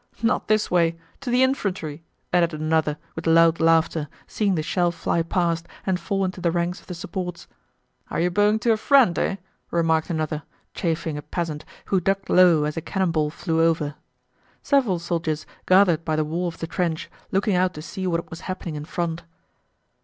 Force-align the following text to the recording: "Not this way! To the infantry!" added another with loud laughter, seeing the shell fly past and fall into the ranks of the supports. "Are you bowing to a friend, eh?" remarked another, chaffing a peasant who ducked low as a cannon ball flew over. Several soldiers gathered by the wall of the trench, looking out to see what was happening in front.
"Not 0.23 0.47
this 0.47 0.71
way! 0.71 0.97
To 1.19 1.29
the 1.29 1.43
infantry!" 1.43 2.03
added 2.33 2.55
another 2.55 2.97
with 3.13 3.27
loud 3.27 3.59
laughter, 3.59 4.07
seeing 4.25 4.55
the 4.55 4.63
shell 4.63 4.91
fly 4.91 5.21
past 5.21 5.67
and 5.85 5.99
fall 5.99 6.25
into 6.25 6.41
the 6.41 6.49
ranks 6.49 6.81
of 6.81 6.87
the 6.87 6.95
supports. 6.95 7.45
"Are 8.09 8.19
you 8.19 8.31
bowing 8.31 8.57
to 8.61 8.71
a 8.71 8.77
friend, 8.77 9.15
eh?" 9.19 9.35
remarked 9.69 10.09
another, 10.09 10.41
chaffing 10.73 11.19
a 11.19 11.21
peasant 11.21 11.65
who 11.85 11.99
ducked 12.01 12.31
low 12.31 12.63
as 12.63 12.77
a 12.77 12.81
cannon 12.81 13.11
ball 13.11 13.29
flew 13.29 13.61
over. 13.61 13.93
Several 14.63 14.97
soldiers 14.97 15.45
gathered 15.67 16.03
by 16.03 16.15
the 16.15 16.25
wall 16.25 16.47
of 16.47 16.57
the 16.57 16.65
trench, 16.65 17.07
looking 17.29 17.55
out 17.55 17.75
to 17.75 17.81
see 17.83 18.07
what 18.07 18.31
was 18.31 18.41
happening 18.49 18.73
in 18.73 18.85
front. 18.85 19.21